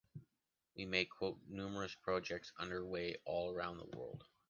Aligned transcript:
We 0.75 0.87
may 0.87 1.05
quote 1.05 1.37
numerous 1.47 1.93
projects 1.93 2.51
under 2.57 2.83
way 2.83 3.17
all 3.23 3.51
around 3.51 3.77
the 3.77 3.95
world. 3.95 4.25